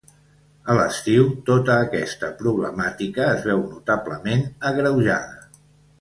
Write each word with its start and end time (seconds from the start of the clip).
A 0.71 0.75
l'estiu 0.77 1.27
tota 1.49 1.75
aquesta 1.89 2.29
problemàtica 2.41 3.27
es 3.37 3.45
veu 3.51 3.61
notablement 3.75 4.43
agreujada. 4.71 5.63